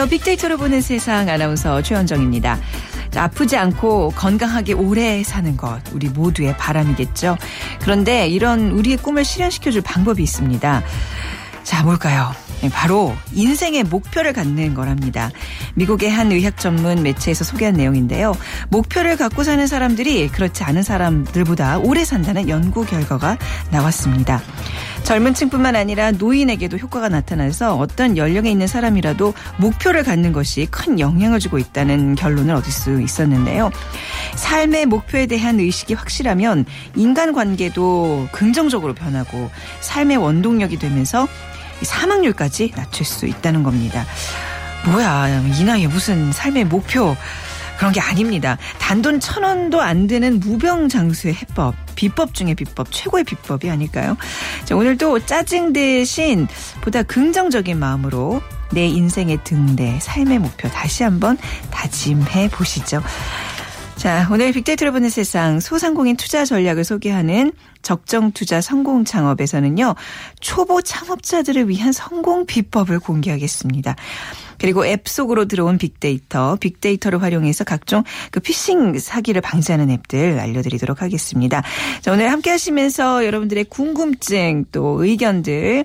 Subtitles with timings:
[0.00, 0.18] 안녕하세요.
[0.18, 2.58] 빅데이터로 보는 세상 아나운서 최현정입니다.
[3.10, 7.36] 자, 아프지 않고 건강하게 오래 사는 것 우리 모두의 바람이겠죠.
[7.82, 10.82] 그런데 이런 우리의 꿈을 실현시켜줄 방법이 있습니다.
[11.64, 12.32] 자, 뭘까요?
[12.62, 15.30] 네, 바로 인생의 목표를 갖는 거랍니다.
[15.74, 18.36] 미국의 한 의학 전문 매체에서 소개한 내용인데요.
[18.68, 23.38] 목표를 갖고 사는 사람들이 그렇지 않은 사람들보다 오래 산다는 연구 결과가
[23.70, 24.42] 나왔습니다.
[25.04, 31.40] 젊은 층뿐만 아니라 노인에게도 효과가 나타나서 어떤 연령에 있는 사람이라도 목표를 갖는 것이 큰 영향을
[31.40, 33.70] 주고 있다는 결론을 얻을 수 있었는데요.
[34.36, 41.26] 삶의 목표에 대한 의식이 확실하면 인간관계도 긍정적으로 변하고 삶의 원동력이 되면서
[41.82, 44.04] 사망률까지 낮출 수 있다는 겁니다.
[44.86, 47.16] 뭐야, 이 나이에 무슨 삶의 목표.
[47.78, 48.58] 그런 게 아닙니다.
[48.78, 51.74] 단돈 천 원도 안 되는 무병장수의 해법.
[51.94, 54.18] 비법 중에 비법, 최고의 비법이 아닐까요?
[54.66, 56.46] 자, 오늘도 짜증 대신
[56.82, 61.38] 보다 긍정적인 마음으로 내 인생의 등대, 삶의 목표 다시 한번
[61.70, 63.02] 다짐해 보시죠.
[64.00, 69.94] 자, 오늘 빅데이터를 보는 세상 소상공인 투자 전략을 소개하는 적정 투자 성공 창업에서는요.
[70.40, 73.96] 초보 창업자들을 위한 성공 비법을 공개하겠습니다.
[74.56, 81.62] 그리고 앱 속으로 들어온 빅데이터, 빅데이터를 활용해서 각종 그 피싱 사기를 방지하는 앱들 알려드리도록 하겠습니다.
[82.00, 85.84] 자, 오늘 함께 하시면서 여러분들의 궁금증 또 의견들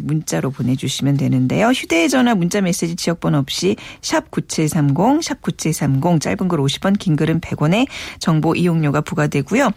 [0.00, 1.68] 문자로 보내주시면 되는데요.
[1.68, 7.86] 휴대전화 문자 메시지 지역번호 없이 샵 9730, 샵 9730 짧은 글 50원, 긴 글은 100원에
[8.18, 9.70] 정보 이용료가 부과되고요.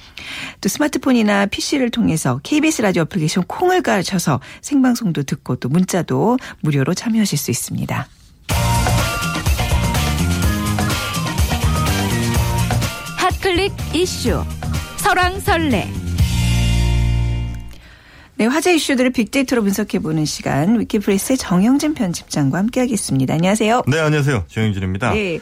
[0.62, 7.38] 또 스마트폰이나 PC를 통해서 KBS 라디오 애플리케이션 콩을 가르쳐서 생방송도 듣고 또 문자도 무료로 참여하실
[7.38, 8.08] 수 있습니다.
[13.18, 14.44] 핫클릭 이슈
[14.98, 16.05] 설왕설래
[18.38, 23.34] 네, 화제 이슈들을 빅데이터로 분석해보는 시간 위키프레스의 정영진 편집장과 함께하겠습니다.
[23.34, 23.84] 안녕하세요.
[23.88, 24.44] 네, 안녕하세요.
[24.50, 25.14] 정영진입니다.
[25.14, 25.40] 네.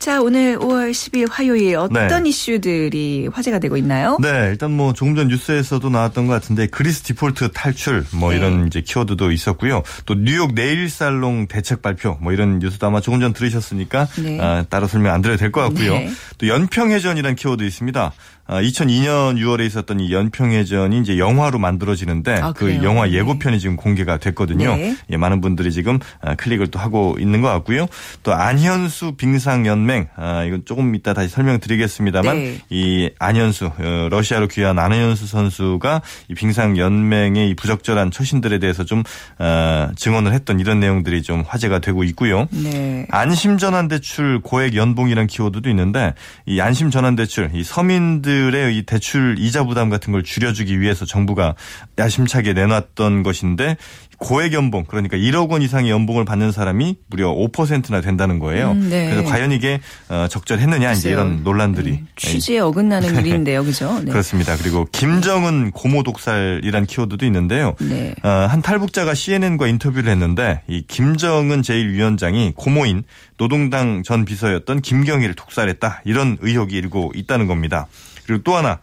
[0.00, 2.28] 자, 오늘 5월 10일 화요일 어떤 네.
[2.28, 4.18] 이슈들이 화제가 되고 있나요?
[4.20, 8.38] 네, 일단 뭐 조금 전 뉴스에서도 나왔던 것 같은데 그리스 디폴트 탈출 뭐 네.
[8.38, 9.84] 이런 이제 키워드도 있었고요.
[10.04, 14.40] 또 뉴욕 네일 살롱 대책 발표 뭐 이런 뉴스도 아마 조금 전 들으셨으니까 네.
[14.40, 15.92] 아, 따로 설명 안 드려도 될 것 같고요.
[15.94, 16.10] 네.
[16.38, 18.12] 또 연평해전이라는 키워드 있습니다.
[18.46, 23.14] 2002년 아, 6월에 있었던 이 연평해전이 이제 영화로 만들어지는데 아, 그 영화 네.
[23.14, 24.76] 예고편이 지금 공개가 됐거든요.
[24.76, 24.96] 네.
[25.10, 27.86] 예, 많은 분들이 지금 아, 클릭을 또 하고 있는 것 같고요.
[28.22, 32.58] 또 안현수 빙상연맹 아, 이건 조금 이따 다시 설명드리겠습니다만 네.
[32.68, 39.02] 이 안현수 어, 러시아로 귀한 안현수 선수가 이 빙상연맹의 이 부적절한 처신들에 대해서 좀
[39.38, 42.46] 어, 증언을 했던 이런 내용들이 좀 화제가 되고 있고요.
[42.50, 43.06] 네.
[43.10, 46.12] 안심전환대출 고액 연봉이라는 키워드도 있는데
[46.44, 51.54] 이 안심전환대출 이 서민들 사람들의 이 대출 이자 부담 같은 걸 줄여주기 위해서 정부가
[51.98, 53.76] 야심차게 내놨던 것인데
[54.18, 58.72] 고액 연봉 그러니까 1억 원 이상의 연봉을 받는 사람이 무려 5%나 된다는 거예요.
[58.72, 59.10] 음, 네.
[59.10, 62.04] 그래서 과연 이게 어, 적절했느냐 이제 이런 논란들이 네.
[62.16, 64.00] 취지에 어긋나는 일인데요, 그죠?
[64.04, 64.10] 네.
[64.10, 64.56] 그렇습니다.
[64.56, 67.74] 그리고 김정은 고모 독살이란 키워드도 있는데요.
[67.80, 68.14] 네.
[68.22, 73.04] 어, 한 탈북자가 CNN과 인터뷰를 했는데 이 김정은 제1위원장이 고모인
[73.36, 77.86] 노동당 전 비서였던 김경희를 독살했다 이런 의혹이 일고 있다는 겁니다.
[78.26, 78.80] 그리고 또 하나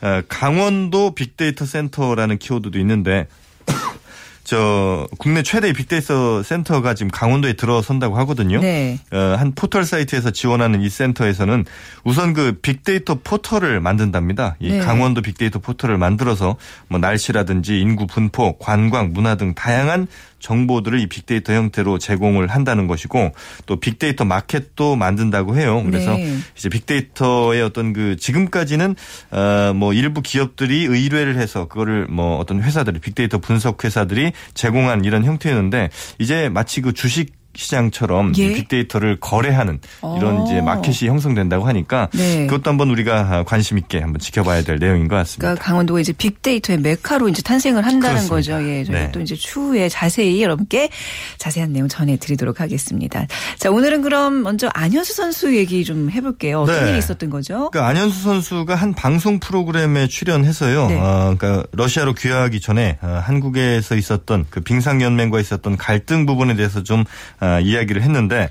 [0.00, 3.26] 어, 강원도 빅데이터 센터라는 키워드도 있는데
[4.44, 8.60] 저 국내 최대의 빅데이터 센터가 지금 강원도에 들어선다고 하거든요.
[8.60, 8.98] 네.
[9.12, 11.66] 어, 한 포털 사이트에서 지원하는 이 센터에서는
[12.04, 14.56] 우선 그 빅데이터 포털을 만든답니다.
[14.60, 14.78] 이 네.
[14.78, 16.56] 강원도 빅데이터 포털을 만들어서
[16.88, 20.06] 뭐 날씨라든지 인구 분포, 관광, 문화 등 다양한
[20.40, 23.32] 정보들을 이 빅데이터 형태로 제공을 한다는 것이고
[23.66, 25.82] 또 빅데이터 마켓도 만든다고 해요.
[25.84, 26.38] 그래서 네.
[26.56, 28.94] 이제 빅데이터의 어떤 그 지금까지는
[29.30, 35.90] 어뭐 일부 기업들이 의뢰를 해서 그거를 뭐 어떤 회사들이 빅데이터 분석 회사들이 제공한 이런 형태였는데
[36.18, 38.52] 이제 마치 그 주식 시장처럼 예?
[38.54, 39.80] 빅데이터를 거래하는
[40.16, 40.44] 이런 오.
[40.44, 40.62] 이제 어.
[40.62, 42.46] 마켓이 형성된다고 하니까 네.
[42.46, 45.40] 그것도 한번 우리가 관심 있게 한번 지켜봐야 될 내용인 것 같습니다.
[45.48, 48.34] 그러니까 강원도가 이제 빅데이터의 메카로 이제 탄생을 한다는 그렇습니다.
[48.34, 48.68] 거죠.
[48.68, 49.12] 예, 저희가 네.
[49.12, 50.88] 또 이제 추후에 자세히 여러분께
[51.38, 53.26] 자세한 내용 전해드리도록 하겠습니다.
[53.58, 56.60] 자, 오늘은 그럼 먼저 안현수 선수 얘기 좀 해볼게요.
[56.60, 56.90] 어떤 네.
[56.90, 57.70] 일이 있었던 거죠?
[57.70, 60.86] 그러니까 안현수 선수가 한 방송 프로그램에 출연해서요.
[60.88, 60.96] 네.
[60.96, 67.04] 어, 그러니까 러시아로 귀화하기 전에 어, 한국에서 있었던 그 빙상연맹과 있었던 갈등 부분에 대해서 좀
[67.40, 68.48] 어, 아, 이야기를 했는데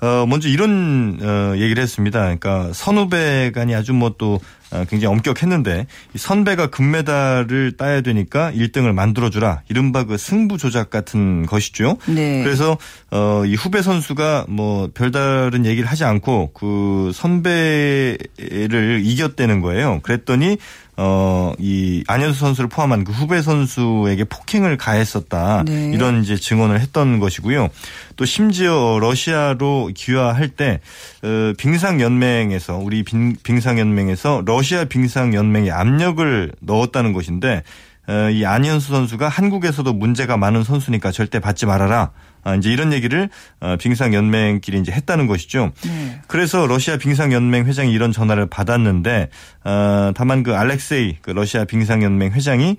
[0.00, 2.20] 어, 먼저 이런 어, 얘기를 했습니다.
[2.20, 4.40] 그러니까 선후배간이 아주 뭐또
[4.72, 9.62] 어, 굉장히 엄격했는데 선배가 금메달을 따야 되니까 1등을 만들어주라.
[9.68, 11.98] 이른바 그 승부 조작 같은 것이죠.
[12.06, 12.42] 네.
[12.42, 12.78] 그래서
[13.10, 20.00] 어, 이 후배 선수가 뭐 별다른 얘기를 하지 않고 그 선배를 이겼다는 거예요.
[20.02, 20.56] 그랬더니
[21.02, 25.64] 어, 이 안현수 선수를 포함한 그 후배 선수에게 폭행을 가했었다.
[25.64, 25.92] 네.
[25.94, 27.68] 이런 이제 증언을 했던 것이고요.
[28.16, 30.80] 또 심지어 러시아로 귀화할 때
[31.22, 37.62] 어, 빙상연맹에서 우리 빙상연맹에서 러시아 빙상연맹에 압력을 넣었다는 것인데
[38.06, 42.10] 어, 이 안현수 선수가 한국에서도 문제가 많은 선수니까 절대 받지 말아라.
[42.42, 43.28] 아, 이제 이런 얘기를
[43.60, 45.72] 어, 빙상연맹끼리 이제 했다는 것이죠.
[45.84, 46.20] 네.
[46.26, 49.28] 그래서 러시아 빙상연맹 회장이 이런 전화를 받았는데
[49.64, 52.76] 어, 다만 그 알렉세이 그 러시아 빙상연맹 회장이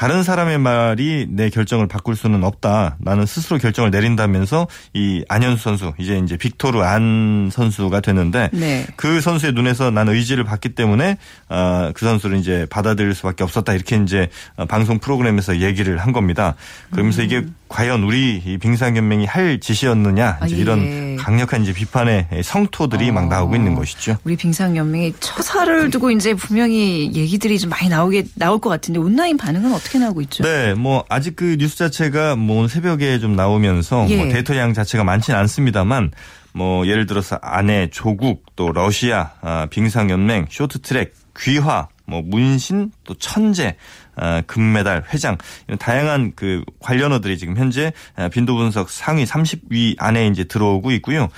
[0.00, 2.96] 다른 사람의 말이 내 결정을 바꿀 수는 없다.
[3.00, 8.86] 나는 스스로 결정을 내린다면서 이 안현수 선수 이제 이제 빅토르 안 선수가 되는데 네.
[8.96, 11.18] 그 선수의 눈에서 나는 의지를 받기 때문에
[11.50, 13.74] 어, 그 선수를 이제 받아들일 수밖에 없었다.
[13.74, 14.30] 이렇게 이제
[14.70, 16.54] 방송 프로그램에서 얘기를 한 겁니다.
[16.90, 17.26] 그러면서 음.
[17.26, 20.54] 이게 과연 우리 이 빙상연맹이 할 짓이었느냐 아, 예.
[20.56, 23.12] 이런 강력한 이제 비판의 성토들이 어.
[23.12, 24.16] 막 나오고 있는 것이죠.
[24.24, 29.74] 우리 빙상연맹이 처사를 두고 이제 분명히 얘기들이 좀 많이 나오게 나올 것 같은데 온라인 반응은
[29.74, 30.42] 어떻게 나오고 있죠?
[30.44, 34.16] 네, 뭐 아직 그 뉴스 자체가 뭐 새벽에 좀 나오면서 예.
[34.16, 36.10] 뭐 데이터 양 자체가 많지는 않습니다만
[36.52, 43.76] 뭐 예를 들어서 아내 조국 또 러시아 아, 빙상연맹 쇼트트랙 귀화 뭐 문신 또 천재
[44.09, 44.09] 아,
[44.46, 50.44] 금메달 회장 이런 다양한 그 관련어들이 지금 현재 아, 빈도 분석 상위 30위 안에 이제
[50.44, 51.28] 들어오고 있고요.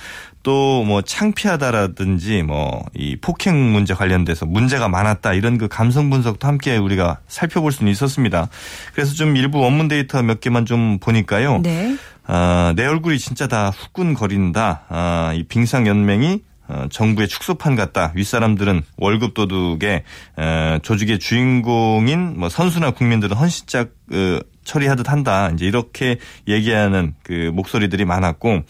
[0.43, 6.77] 또 뭐 창피하다라든지 뭐 이 폭행 문제 관련돼서 문제가 많았다 이런 그 감성 분석도 함께
[6.77, 8.49] 우리가 살펴볼 수는 있었습니다.
[8.93, 11.59] 그래서 좀 일부 원문 데이터 몇 개만 좀 보니까요.
[11.63, 11.95] 네.
[12.25, 14.83] 아, 내 얼굴이 진짜 다 후끈거린다.
[14.89, 16.52] 아, 이 빙상연맹이 어,
[16.89, 18.11] 정부의 축소판 같다.
[18.15, 20.03] 윗사람들은 월급 도둑의
[20.37, 25.51] 어, 조직의 주인공인 뭐 선수나 국민들은 헌신짝 어, 처리하듯 한다.
[25.53, 26.17] 이제 이렇게
[26.47, 28.63] 얘기하는 그 목소리들이 많았고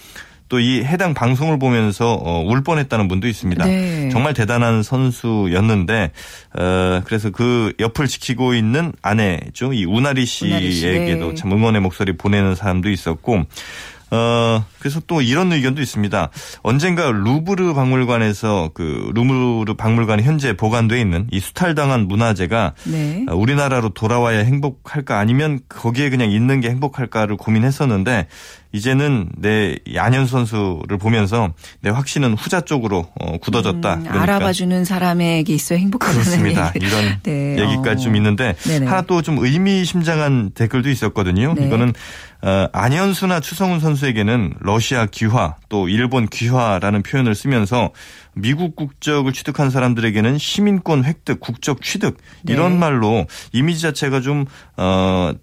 [0.54, 3.66] 또이 해당 방송을 보면서 어, 울 뻔했다는 분도 있습니다.
[3.66, 4.10] 네.
[4.10, 6.12] 정말 대단한 선수였는데
[6.60, 9.74] 어, 그래서 그 옆을 지키고 있는 아내죠.
[9.74, 11.36] 이 우나리 씨에게도 네.
[11.36, 13.46] 참 응원의 목소리 보내는 사람도 있었고
[14.13, 16.30] 어, 그래서 또 이런 의견도 있습니다.
[16.62, 23.25] 언젠가 루브르 박물관에서 그 루브르 박물관에 현재 보관돼 있는 이 수탈당한 문화재가 네.
[23.27, 28.27] 어, 우리나라로 돌아와야 행복할까 아니면 거기에 그냥 있는 게 행복할까를 고민했었는데
[28.75, 33.94] 이제는 내 안현 선수를 보면서 내 확신은 후자 쪽으로 어, 굳어졌다.
[33.94, 34.21] 음, 그러니까.
[34.21, 36.71] 알아봐주는 사람에게 있어 행복하다는 그렇습니다.
[36.75, 36.86] 얘기.
[36.88, 37.56] 이런 네.
[37.59, 38.04] 얘기까지 어.
[38.06, 38.86] 좀 있는데 네네.
[38.86, 41.54] 하나 또 좀 의미심장한 댓글도 있었거든요.
[41.54, 41.66] 네.
[41.68, 41.94] 이거는 어,
[42.74, 47.92] 안현수나 추성훈 선수에게는 러시아 귀화 또 일본 귀화라는 표현을 쓰면서
[48.34, 52.18] 미국 국적을 취득한 사람들에게는 시민권 획득, 국적 취득
[52.48, 52.80] 이런 네.
[52.80, 54.45] 말로 이미지 자체가 좀
[54.78, 55.34] 어.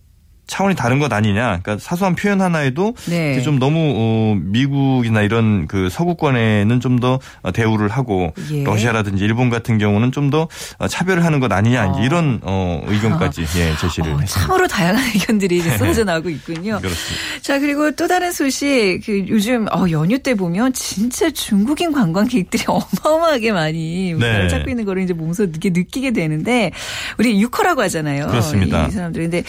[0.51, 1.61] 차원이 다른 것 아니냐.
[1.63, 3.41] 그러니까 사소한 표현 하나에도 네.
[3.43, 7.19] 좀 너무 어, 미국이나 이런 그 서구권에는 좀 더
[7.55, 8.63] 대우를 하고 예.
[8.65, 10.49] 러시아라든지 일본 같은 경우는 좀 더
[10.89, 11.93] 차별을 하는 것 아니냐.
[11.93, 12.01] 어.
[12.05, 14.27] 이런 어, 의견까지 예, 제시를 어, 했습니다.
[14.27, 16.79] 참으로 다양한 의견들이 쏟아져 나오고 있군요.
[16.81, 17.41] 그렇습니다.
[17.43, 22.65] 자 그리고 또 다른 소식 그 요즘 어, 연휴 때 보면 진짜 중국인 관광객들이
[23.03, 24.49] 어마어마하게 많이 네.
[24.49, 26.73] 찾고 있는 거를 이제 몸소 느끼게, 느끼게 되는데
[27.19, 28.27] 우리 유커라고 하잖아요.
[28.27, 28.87] 그렇습니다.
[28.87, 29.43] 이 사람들이 근데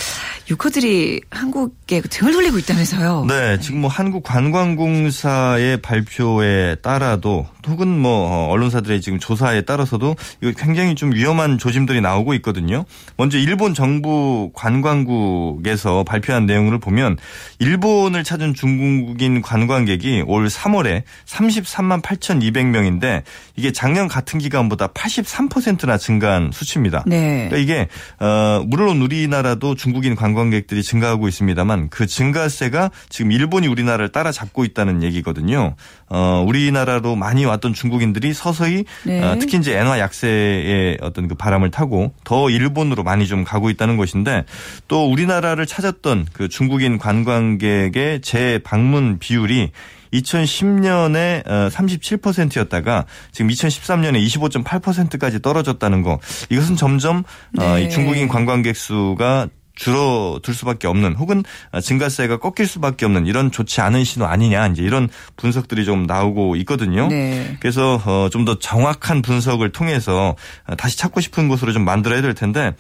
[0.50, 0.91] 유커들이
[1.30, 3.26] 한국에 등을 돌리고 있다면서요.
[3.28, 10.96] 네, 지금 뭐 한국관광공사의 발표에 따라도 혹은 뭐 어, 언론사들의 지금 조사에 따라서도 이거 굉장히
[10.96, 12.86] 좀 위험한 조짐들이 나오고 있거든요.
[13.18, 17.18] 먼저 일본 정부 관광국에서 발표한 내용을 보면
[17.60, 23.24] 일본을 찾은 중국인 관광객이 올 3월에 33만 8,200명인데
[23.56, 27.04] 이게 작년 같은 기간보다 83%나 증가한 수치입니다.
[27.06, 27.50] 네.
[27.50, 27.88] 그러니까 이게
[28.20, 35.04] 어 물론 우리나라도 중국인 관광객 들이 증가하고 있습니다만 그 증가세가 지금 일본이 우리나라를 따라잡고 있다는
[35.04, 35.76] 얘기거든요.
[36.08, 39.22] 어 우리나라로 많이 왔던 중국인들이 서서히 네.
[39.22, 43.98] 어, 특히 이제 엔화 약세의 어떤 그 바람을 타고 더 일본으로 많이 좀 가고 있다는
[43.98, 44.46] 것인데
[44.88, 49.72] 또 우리나라를 찾았던 그 중국인 관광객의 재방문 비율이
[50.14, 56.20] 2010년에 37%였다가 지금 2013년에 25.8%까지 떨어졌다는 거.
[56.50, 57.24] 이것은 점점
[57.58, 57.90] 어, 네.
[57.90, 59.48] 중국인 관광객 수가
[59.82, 61.44] 줄어들 수밖에 없는 혹은
[61.82, 67.08] 증가세가 꺾일 수밖에 없는 이런 좋지 않은 신호 아니냐 이제 이런 분석들이 좀 나오고 있거든요.
[67.08, 67.58] 네.
[67.60, 70.36] 그래서 어, 좀더 정확한 분석을 통해서
[70.78, 72.76] 다시 찾고 싶은 곳으로 좀 만들어야 될 텐데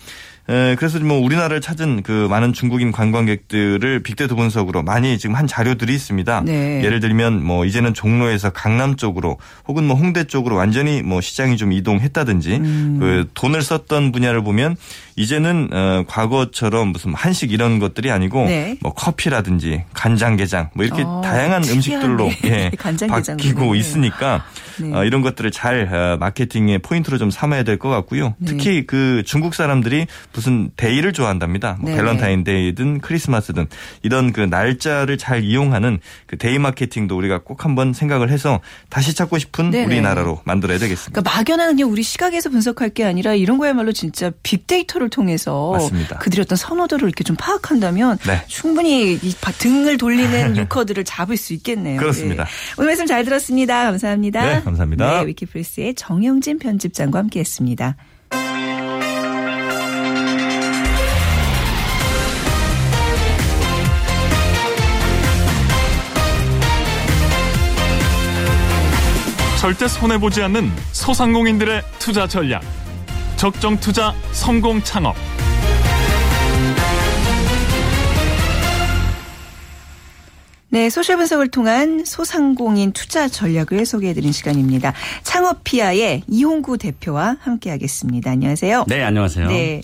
[0.50, 5.93] 에, 그래서 뭐 우리나라를 찾은 그 많은 중국인 관광객들을 빅데이터 분석으로 많이 지금 한 자료들이
[5.93, 6.41] 있습니다.
[6.46, 6.84] 네.
[6.84, 11.72] 예를 들면 뭐 이제는 종로에서 강남 쪽으로 혹은 뭐 홍대 쪽으로 완전히 뭐 시장이 좀
[11.72, 12.98] 이동했다든지 음.
[13.00, 14.75] 그 돈을 썼던 분야를 보면
[15.22, 18.78] 이제는 어, 과거처럼 무슨 한식 이런 것들이 아니고 네.
[18.82, 22.72] 뭐 커피라든지 간장게장 뭐 이렇게 어, 다양한 음식들로 예,
[23.08, 24.44] 바뀌고 있으니까
[24.80, 24.94] 네.
[24.94, 28.36] 어, 이런 것들을 잘 어, 마케팅의 포인트로 좀 삼아야 될 것 같고요.
[28.38, 28.46] 네.
[28.46, 31.78] 특히 그 중국 사람들이 무슨 데이를 좋아한답니다.
[31.80, 31.98] 뭐 네.
[31.98, 33.68] 밸런타인데이든 크리스마스든
[34.04, 38.60] 이런 그 날짜를 잘 이용하는 그 데이 마케팅도 우리가 꼭 한번 생각을 해서
[38.90, 39.72] 다시 찾고 싶은.
[39.92, 41.22] 우리나라로 만들어야 되겠습니다.
[41.22, 46.18] 그러니까 막연한 그냥 우리 시각에서 분석할 게 아니라 이런 거야말로 진짜 빅데이터를 통해서 맞습니다.
[46.18, 48.44] 그들의 어떤 선호도를 이렇게 좀 파악한다면 네.
[48.48, 52.00] 충분히 이 등을 돌리는 유커들을 잡을 수 있겠네요.
[52.00, 52.46] 그렇습니다.
[52.46, 52.50] 네.
[52.80, 53.84] 오늘 말씀 잘 들었습니다.
[53.84, 54.46] 감사합니다.
[54.46, 55.22] 네, 감사합니다.
[55.22, 57.96] 네, 위키플스의 정영진 편집장과 함께했습니다.
[69.62, 72.63] 절대 손해보지 않는 소상공인들의 투자 전략.
[73.42, 75.16] 적정 투자 성공 창업.
[80.70, 84.94] 네, 소셜 분석을 통한 소상공인 투자 전략을 소개해드린 시간입니다.
[85.24, 88.30] 창업피아의 이홍구 대표와 함께하겠습니다.
[88.30, 88.86] 안녕하세요.
[88.88, 89.48] 네, 안녕하세요.
[89.48, 89.82] 네.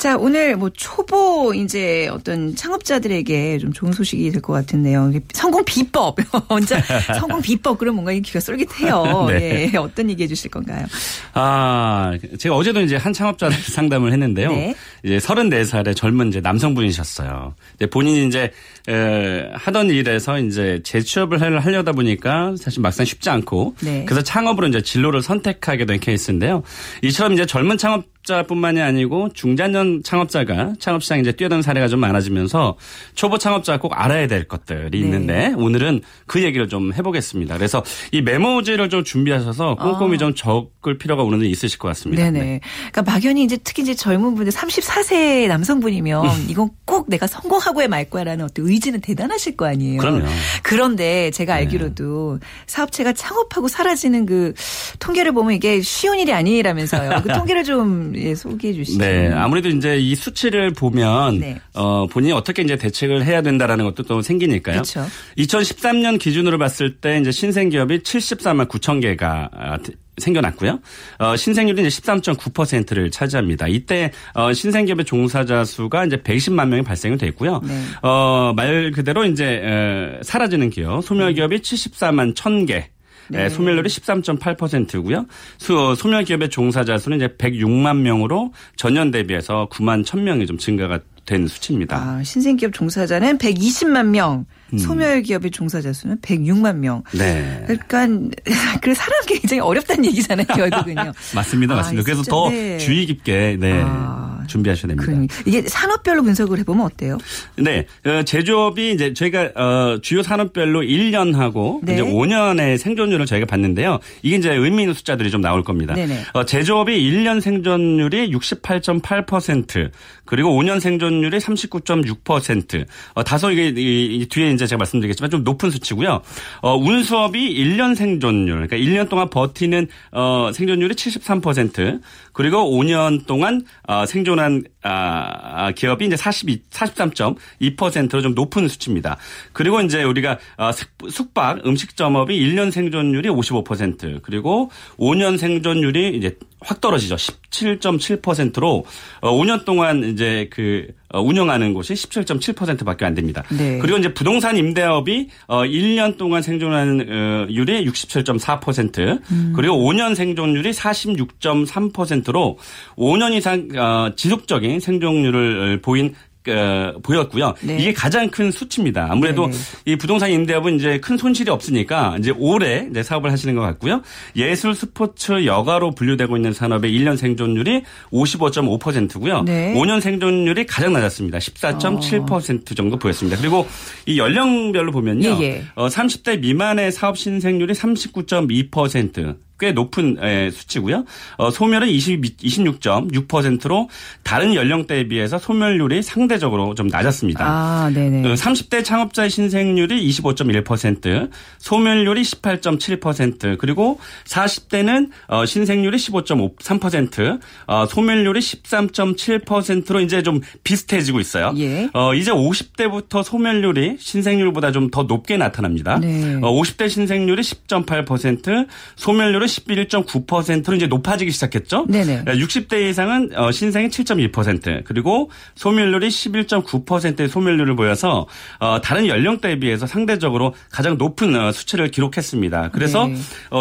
[0.00, 5.12] 자, 오늘 뭐 초보 이제 어떤 창업자들에게 좀 좋은 소식이 될 것 같은데요.
[5.34, 6.16] 성공 비법.
[6.48, 6.80] 혼자
[7.18, 9.26] 성공 비법 그럼 뭔가 귀가 쏠깃해요.
[9.28, 9.70] 네.
[9.70, 10.86] 예, 어떤 얘기 해 주실 건가요?
[11.34, 14.48] 아, 제가 어제도 이제 한 창업자를 상담을 했는데요.
[14.50, 14.74] 네.
[15.04, 17.54] 이제 34살의 젊은 이제 남성분이셨어요.
[17.90, 18.50] 본인이 이제
[18.88, 24.06] 에, 하던 일에서 이제 재취업을 하려다 보니까 사실 막상 쉽지 않고 네.
[24.06, 26.62] 그래서 창업으로 이제 진로를 선택하게 된 케이스인데요.
[27.02, 32.76] 이처럼 이제 젊은 창업 창업자뿐만이 아니고 중장년 창업자가 창업 시장에 이제 뛰어든 사례가 좀 많아지면서
[33.14, 34.98] 초보 창업자가 꼭 알아야 될 것들이 네.
[34.98, 37.56] 있는데 오늘은 그 얘기를 좀 해보겠습니다.
[37.56, 40.18] 그래서 이 메모지를 좀 준비하셔서 꼼꼼히 아.
[40.18, 42.24] 좀 적을 필요가 데 있으실 것 같습니다.
[42.24, 42.40] 네네.
[42.40, 42.60] 네.
[42.90, 46.46] 그러니까 막연히 이제 특히 이제 젊은 분들 34세 남성분이면 음.
[46.48, 50.00] 이건 꼭 내가 성공하고야 말 거야라는 어떤 의지는 대단하실 거 아니에요.
[50.00, 50.26] 그럼요.
[50.62, 51.60] 그런데 제가 네.
[51.60, 52.46] 알기로도 네.
[52.66, 54.54] 사업체가 창업하고 사라지는 그
[54.98, 57.22] 통계를 보면 이게 쉬운 일이 아니라면서요.
[57.22, 58.98] 그 통계를 좀 예, 소개해 주시죠.
[58.98, 59.30] 네.
[59.32, 61.60] 아무래도 이제 이 수치를 보면 네.
[61.74, 64.76] 어, 본인이 어떻게 이제 대책을 해야 된다라는 것도 또 생기니까요.
[64.76, 65.06] 그렇죠.
[65.38, 69.78] 2013년 기준으로 봤을 때 이제 신생 기업이 74만 9천 개가 아,
[70.20, 70.78] 생겨났고요.
[71.18, 73.66] 어, 신생률이 이제 13.9%를 차지합니다.
[73.68, 77.60] 이때 어, 신생기업의 종사자 수가 이제 120만 명이 발생이 됐고요.
[77.64, 77.82] 네.
[78.02, 82.84] 어, 말 그대로 이제 에, 사라지는 기업, 소멸 기업이 74만 1,000개.
[83.30, 83.48] 네.
[83.48, 85.26] 소멸률이 13.8%고요.
[85.58, 91.46] 수, 소멸 기업의 종사자 수는 이제 106만 명으로 전년 대비해서 9만 1,000명이 좀 증가가 된
[91.46, 91.96] 수치입니다.
[91.96, 94.78] 아, 신생기업 종사자는 120만 명, 음.
[94.78, 97.02] 소멸기업의 종사자 수는 106만 명.
[97.12, 97.62] 네.
[97.66, 98.06] 그러니까
[98.82, 101.12] 그 사람 굉장히 어렵다는 얘기잖아요, 결국은요.
[101.34, 102.00] 맞습니다, 맞습니다.
[102.00, 102.78] 아, 그래서 더 네.
[102.78, 103.80] 주의 깊게 네.
[103.84, 104.29] 아.
[104.50, 105.04] 준비하셔야 됩니다.
[105.04, 105.34] 그러니까.
[105.46, 107.18] 이게 산업별로 분석을 해보면 어때요?
[107.56, 107.86] 네.
[108.04, 111.94] 어, 제조업이 이제 저희가 어, 주요 산업별로 1년하고 네.
[111.94, 114.00] 이제 5년의 생존율을 저희가 봤는데요.
[114.22, 115.94] 이게 이제 의미 있는 숫자들이 좀 나올 겁니다.
[116.34, 119.90] 어, 제조업이 1년 생존율이 68.8%
[120.24, 126.22] 그리고 5년 생존율이 39.6% 어, 다소 이게 이, 뒤에 이제 제가 말씀드리겠지만 좀 높은 수치고요.
[126.62, 132.00] 어, 운수업이 1년 생존율 그러니까 1년 동안 버티는 어, 생존율이 73%
[132.32, 139.18] 그리고 5년 동안 어, 생존 한 아, 아, 기업이 이제 42, 43.2%로 좀 높은 수치입니다.
[139.52, 140.70] 그리고 이제 우리가 어,
[141.08, 147.16] 숙박 음식점업이 1년 생존율이 55% 그리고 5년 생존율이 이제 확 떨어지죠.
[147.16, 148.84] 17.7%로
[149.22, 153.42] 5년 어, 동안 이제 그 어, 운영하는 곳이 17.7%밖에 안 됩니다.
[153.50, 153.78] 네.
[153.78, 159.52] 그리고 이제 부동산 임대업이 1년 동안 생존하는 율이 67.4% 음.
[159.56, 162.58] 그리고 5년 생존율이 46.3%로
[162.96, 166.14] 5년 이상 지속적인 생존율을 보인
[166.48, 167.54] 어, 보였고요.
[167.60, 167.76] 네.
[167.78, 169.08] 이게 가장 큰 수치입니다.
[169.10, 169.56] 아무래도 네.
[169.84, 174.00] 이 부동산 임대업은 이제 큰 손실이 없으니까 이제 올해 이제 사업을 하시는 것 같고요.
[174.36, 179.42] 예술, 스포츠, 여가로 분류되고 있는 산업의 1년 생존율이 55.5%고요.
[179.42, 179.74] 네.
[179.74, 181.38] 5년 생존율이 가장 낮았습니다.
[181.38, 183.38] 14.7% 정도 보였습니다.
[183.38, 183.66] 그리고
[184.06, 185.28] 이 연령별로 보면요.
[185.40, 185.64] 예, 예.
[185.74, 189.36] 어, 30대 미만의 사업 신생률이 39.2%.
[189.60, 190.16] 꽤 높은
[190.52, 191.04] 수치고요.
[191.36, 193.88] 어, 소멸은 20, 26.6%로
[194.22, 197.44] 다른 연령대에 비해서 소멸률이 상대적으로 좀 낮았습니다.
[197.44, 198.34] 아, 네네.
[198.34, 210.00] 30대 그 창업자의 신생률이 25.1%, 소멸률이 18.7%, 그리고 40대는 어, 신생률이 15.3%, 어, 소멸률이 13.7%로
[210.00, 211.52] 이제 좀 비슷해지고 있어요.
[211.56, 211.88] 예.
[211.92, 215.98] 어, 이제 50대부터 소멸률이 신생률보다 좀 더 높게 나타납니다.
[215.98, 216.36] 네.
[216.42, 221.86] 어, 50대 신생률이 10.8%, 소멸률은 11.9%로 이제 높아지기 시작했죠.
[221.88, 222.24] 네네.
[222.26, 228.26] 60대 이상은 어, 신생이 7.2% 그리고 소멸률이 11.9%의 소멸률을 보여서
[228.60, 232.70] 어, 다른 연령대에 비해서 상대적으로 가장 높은 어, 수치를 기록했습니다.
[232.72, 233.16] 그래서 네.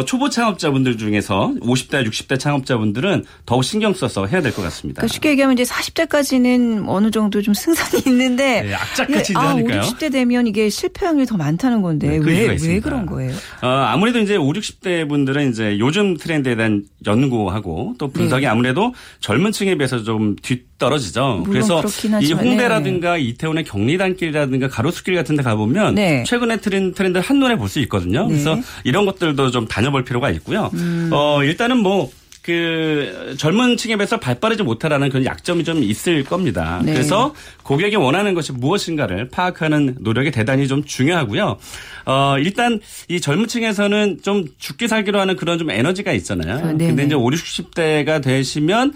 [0.06, 5.02] 초보 창업자분들 중에서 50대, 60대 창업자분들은 더욱 신경 써서 해야 될 것 같습니다.
[5.02, 10.12] 그러니까 쉽게 얘기하면 이제 40대까지는 어느 정도 좀 승산이 있는데 네, 악착같이 아, 5, 60대
[10.12, 13.32] 되면 이게 실패 확률이 더 많다는 건데 네, 왜, 왜 그런 거예요?
[13.62, 18.48] 어, 아무래도 이제 5, 60대 분들은 이제 요즘 트렌드에 대한 연구하고 또 분석이 네.
[18.48, 21.44] 아무래도 젊은 층에 비해서 좀 뒤떨어지죠.
[21.48, 21.82] 그래서
[22.22, 23.22] 이 홍대라든가 네.
[23.22, 26.24] 이태원의 경리단길이라든가 가로수길 같은 데 가보면 네.
[26.24, 28.24] 최근의 트렌드, 트렌드 한눈에 볼 수 있거든요.
[28.24, 28.30] 네.
[28.30, 30.72] 그래서 이런 것들도 좀 다녀볼 필요가 있고요.
[30.74, 31.10] 음.
[31.14, 32.10] 어, 일단은 뭐
[32.50, 36.82] 그 젊은 층에 비해서 발빠르지 못하라는 그런 약점이 좀 있을 겁니다.
[36.84, 36.94] 네.
[36.94, 41.60] 그래서 고객이 원하는 것이 무엇인가를 파악하는 노력이 대단히 좀 중요하고요.
[42.08, 46.56] 어, 일단 이 젊은 층에서는 좀 죽기 살기로 하는 그런 좀 에너지가 있잖아요.
[46.56, 48.94] 아, 근데 이제 5, 60대가 되시면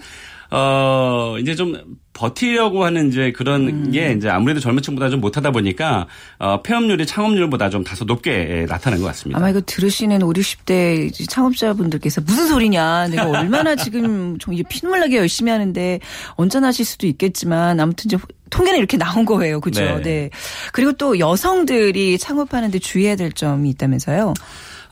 [0.56, 3.90] 어, 이제 좀 버티려고 하는 이제 그런 음.
[3.90, 6.06] 게 이제 아무래도 젊은 층보다 좀 못하다 보니까
[6.38, 9.38] 어, 폐업률이 창업률보다 좀 다소 높게 나타난 것 같습니다.
[9.38, 13.08] 아마 이거 들으시는 5, 60대 창업자분들께서 무슨 소리냐.
[13.08, 15.98] 내가 얼마나 지금 좀 피눈물 나게 열심히 하는데
[16.36, 18.16] 언짢아하실 수도 있겠지만 아무튼 이제
[18.50, 19.60] 통계는 이렇게 나온 거예요.
[19.60, 19.80] 그죠?
[19.80, 20.02] 네.
[20.02, 20.30] 네.
[20.72, 24.34] 그리고 또 여성들이 창업하는데 주의해야 될 점이 있다면서요?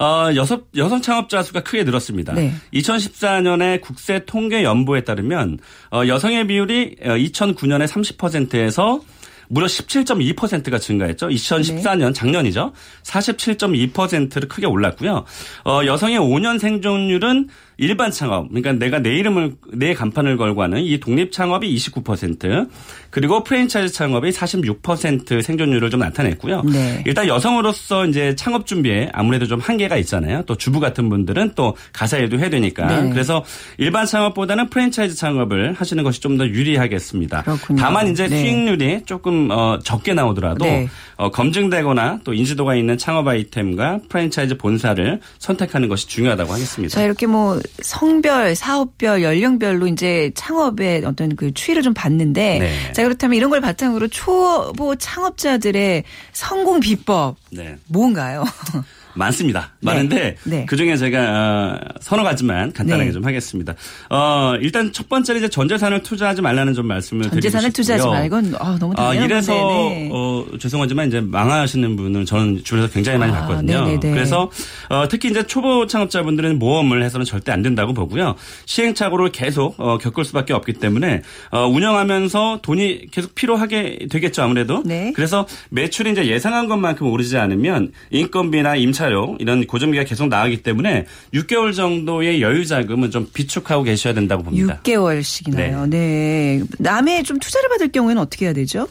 [0.03, 2.35] 어, 여성, 여성 창업자 수가 크게 늘었습니다.
[2.35, 2.53] 네.
[2.75, 5.59] 2014년에 국세 통계 연보에 따르면
[5.93, 9.01] 어, 여성의 비율이 2009년에 어, 30%에서
[9.49, 11.29] 무려 17.2%가 증가했죠.
[11.29, 12.73] 2014년 작년이죠.
[13.03, 15.25] 47.2%를 크게 올랐고요.
[15.67, 17.49] 어, 여성의 5년 생존율은
[17.83, 22.69] 일반 창업, 그러니까 내가 내 이름을 내 간판을 걸고 하는 이 독립 창업이 29%
[23.11, 26.63] 그리고 프랜차이즈 창업이 46% 생존율을 좀 나타냈고요.
[26.63, 27.03] 네.
[27.07, 30.43] 일단 여성으로서 이제 창업 준비에 아무래도 좀 한계가 있잖아요.
[30.47, 33.11] 또 주부 같은 분들은 또 가사 일도 해야 되니까 네.
[33.11, 33.45] 그래서
[33.79, 37.43] 일반 창업보다는 프랜차이즈 창업을 하시는 것이 좀 더 유리하겠습니다.
[37.43, 37.79] 그렇군요.
[37.83, 38.41] 다만 이제 네.
[38.41, 40.89] 수익률이 조금 어, 적게 나오더라도 네.
[41.17, 46.95] 어, 검증되거나 또 인지도가 있는 창업 아이템과 프랜차이즈 본사를 선택하는 것이 중요하다고 하겠습니다.
[46.95, 52.93] 자 이렇게 뭐 성별, 사업별, 연령별로 이제 창업의 어떤 그 추이를 좀 봤는데 네.
[52.93, 57.77] 자 그렇다면 이런 걸 바탕으로 초보 창업자들의 성공 비법 네.
[57.89, 58.45] 뭔가요?
[59.15, 59.73] 많습니다.
[59.81, 59.93] 네.
[59.93, 60.67] 많은데 네.
[60.67, 63.13] 그 중에 제가 어, 서너 가지만 간단하게 네.
[63.13, 63.75] 좀 하겠습니다.
[64.11, 67.51] 어, 일단 첫 번째는 이제 전재산을 투자하지 말라는 좀 말씀을 드리고 싶고요.
[67.51, 70.09] 전재산을 투자하지 말건 아, 너무 아, 이래서 네.
[70.13, 73.85] 어, 죄송하지만 이제 망하시는 분을 저는 주변에서 굉장히 많이 아, 봤거든요.
[73.85, 74.15] 네네네.
[74.15, 74.51] 그래서
[74.89, 78.37] 어, 특히 이제 초보 창업자분들은 모험을 해서는 절대 안 된다고 보고요.
[78.67, 84.83] 시행착오를 계속 어, 겪을 수밖에 없기 때문에 어, 운영하면서 돈이 계속 필요하게 되겠죠 아무래도.
[84.85, 85.13] 네.
[85.15, 90.63] 그래서 매출이 이제 예상한 것만큼 오르지 않으면 인건비나 임차 임 차료 이런 고정비가 계속 나가기
[90.63, 94.81] 때문에 6개월 정도의 여유 자금은 좀 비축하고 계셔야 된다고 봅니다.
[94.85, 95.89] 6개월씩이나요.
[95.89, 96.61] 네.
[96.61, 96.63] 네.
[96.79, 98.87] 남의 좀 투자를 받을 경우에는 어떻게 해야 되죠?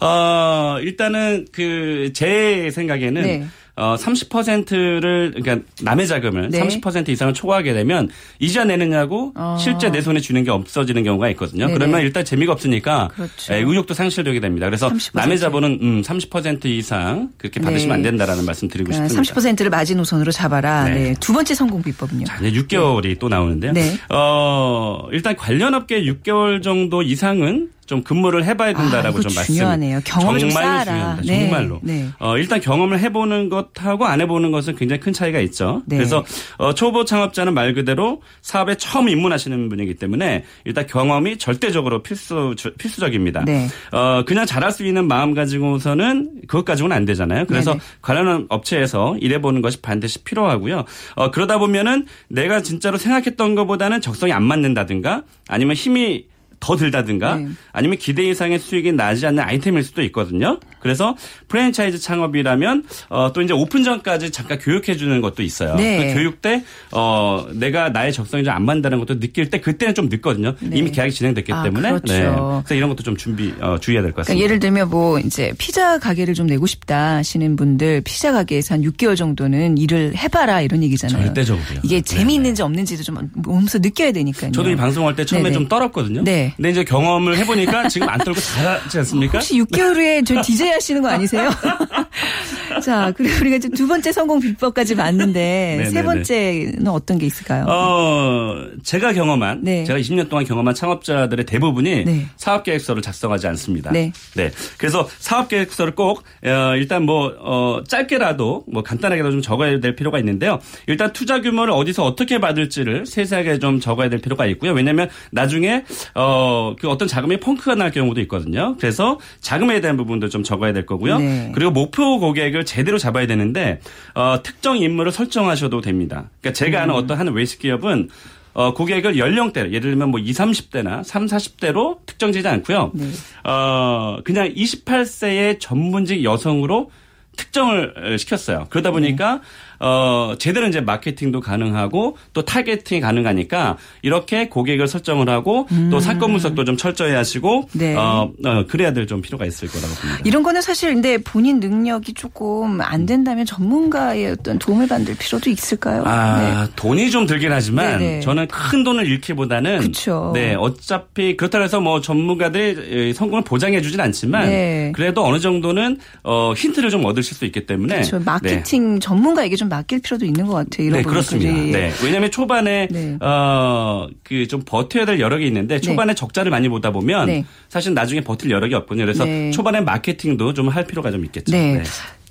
[0.00, 3.46] 어, 일단은 그 제 생각에는 네.
[3.74, 6.60] 어 30%를 그러니까 남의 자금을 네.
[6.60, 9.56] 30% 이상을 초과하게 되면 이자 내느냐고 어.
[9.58, 11.66] 실제 내 손에 주는 게 없어지는 경우가 있거든요.
[11.66, 11.78] 네네.
[11.78, 13.54] 그러면 일단 재미가 없으니까 그렇죠.
[13.54, 14.66] 예, 의욕도 상실되게 됩니다.
[14.66, 15.10] 그래서 30%.
[15.14, 17.94] 남의 자본은 음, 30% 이상 그렇게 받으시면 네.
[17.94, 19.62] 안 된다라는 말씀 드리고 그러니까 싶습니다.
[19.62, 20.84] 30%를 마지노선으로 잡아라.
[20.84, 20.94] 네.
[20.94, 21.14] 네.
[21.18, 22.26] 두 번째 성공 비법은요.
[22.26, 23.72] 자, 이제 6개월이 또 나오는데요.
[23.72, 23.96] 네.
[24.10, 29.54] 어, 일단 관련 업계 6개월 정도 이상은 좀 근무를 해봐야 된다라고 아, 좀 말씀.
[29.54, 30.00] 중요하네요.
[30.02, 31.20] 경험 정말 중요합니다.
[31.26, 31.40] 네.
[31.40, 31.78] 정말로.
[31.82, 32.08] 네.
[32.18, 35.82] 어, 일단 경험을 해보는 것하고 안 해보는 것은 굉장히 큰 차이가 있죠.
[35.84, 35.98] 네.
[35.98, 36.24] 그래서
[36.56, 43.44] 어, 초보 창업자는 말 그대로 사업에 처음 입문하시는 분이기 때문에 일단 경험이 절대적으로 필수 필수적입니다.
[43.44, 43.68] 네.
[43.90, 47.44] 어, 그냥 잘할 수 있는 마음 가지고서는 그것 가지고는 안 되잖아요.
[47.44, 47.84] 그래서 네네.
[48.00, 50.86] 관련 업체에서 일해보는 것이 반드시 필요하고요.
[51.16, 56.31] 어, 그러다 보면은 내가 진짜로 생각했던 것보다는 적성이 안 맞는다든가 아니면 힘이
[56.62, 57.48] 더 들다든가 네.
[57.72, 60.60] 아니면 기대 이상의 수익이 나지 않는 아이템일 수도 있거든요.
[60.78, 61.16] 그래서
[61.48, 65.74] 프랜차이즈 창업이라면 어, 또 이제 오픈 전까지 잠깐 교육해 주는 것도 있어요.
[65.74, 66.08] 네.
[66.08, 70.08] 그 교육 때 어, 내가 나의 적성이 좀 안 맞는다는 것도 느낄 때 그때는 좀
[70.10, 70.54] 늦거든요.
[70.60, 70.76] 네.
[70.78, 71.88] 이미 계약이 진행됐기 아, 때문에.
[71.88, 72.12] 그렇죠.
[72.12, 72.20] 네.
[72.64, 74.24] 그래서 이런 것도 좀 준비 어, 주의해야 될 것 같습니다.
[74.26, 78.82] 그러니까 예를 들면 뭐 이제 피자 가게를 좀 내고 싶다 하시는 분들 피자 가게에서 한
[78.82, 81.24] 6개월 정도는 일을 해봐라 이런 얘기잖아요.
[81.24, 81.80] 절대적으로요.
[81.82, 82.02] 이게 네.
[82.02, 84.52] 재미있는지 없는지도 좀 몸소 느껴야 되니까요.
[84.52, 85.54] 저도 이 방송할 때 처음에 네네.
[85.54, 86.22] 좀 떨었거든요.
[86.24, 86.51] 네.
[86.56, 89.38] 근데 이제 경험을 해보니까 지금 안 떨고 잘하지 않습니까?
[89.38, 91.50] 혹시 6개월 후에 저 DJ 하시는 거 아니세요?
[92.84, 97.64] 자, 그리고 우리가 이제 두 번째 성공 비법까지 봤는데 세 번째는 어떤 게 있을까요?
[97.68, 99.84] 어, 제가 경험한 네.
[99.84, 102.26] 제가 20년 동안 경험한 창업자들의 대부분이 네.
[102.36, 103.90] 사업 계획서를 작성하지 않습니다.
[103.92, 104.12] 네.
[104.34, 104.50] 네.
[104.78, 110.18] 그래서 사업 계획서를 꼭 어, 일단 뭐 어, 짧게라도 뭐 간단하게라도 좀 적어야 될 필요가
[110.18, 110.58] 있는데요.
[110.86, 114.72] 일단 투자 규모를 어디서 어떻게 받을지를 세세하게 좀 적어야 될 필요가 있고요.
[114.72, 118.76] 왜냐하면 나중에 어, 그 어떤 자금이 펑크가 날 경우도 있거든요.
[118.78, 121.18] 그래서 자금에 대한 부분도 좀 적어야 될 거고요.
[121.18, 121.52] 네.
[121.54, 123.80] 그리고 목표 고객을 제대로 잡아야 되는데
[124.14, 126.30] 어, 특정 인물을 설정하셔도 됩니다.
[126.40, 126.98] 그러니까 제가 아는 음.
[126.98, 128.08] 어떤 한 외식 기업은
[128.54, 132.92] 어, 고객을 연령대로 예를 들면 뭐 20, 30대나 30, 40대로 특정지지 않고요.
[132.94, 133.06] 네.
[133.44, 136.90] 어, 그냥 28세의 전문직 여성으로
[137.36, 138.66] 특정을 시켰어요.
[138.68, 139.40] 그러다 보니까 네.
[139.82, 145.90] 어, 제대로 이제 마케팅도 가능하고 또 타겟팅이 가능하니까 이렇게 고객을 설정을 하고 음.
[145.90, 147.94] 또 사건 분석도 좀 철저히 하시고 네.
[147.94, 150.20] 어, 어, 그래야 될 좀 필요가 있을 거라고 봅니다.
[150.24, 156.04] 이런 거는 사실 근데 본인 능력이 조금 안 된다면 전문가의 어떤 도움을 받을 필요도 있을까요?
[156.06, 156.72] 아, 네.
[156.76, 158.20] 돈이 좀 들긴 하지만 네네.
[158.20, 160.30] 저는 큰 돈을 잃기보다는 그쵸.
[160.34, 164.92] 네, 어차피 그렇다고 해서 뭐 전문가들이 성공을 보장해 주진 않지만 네.
[164.94, 168.20] 그래도 어느 정도는 어, 힌트를 좀 얻으실 수 있기 때문에 그렇죠.
[168.24, 168.98] 마케팅 네.
[169.00, 170.86] 전문가에게 좀 맡길 필요도 있는 것 같아요.
[170.88, 171.50] 이런 네, 그렇습니다.
[171.50, 171.92] 네.
[172.04, 173.16] 왜냐하면 초반에 네.
[173.20, 175.80] 어그 좀 버텨야 될개 있는데 네.
[175.80, 177.44] 초반에 적자를 많이 보다 보면 네.
[177.68, 179.04] 사실 나중에 버틸 여력이 없거든요.
[179.04, 179.50] 그래서 네.
[179.50, 181.52] 초반에 마케팅도 좀 할 필요가 좀 있겠죠.
[181.52, 181.82] 네.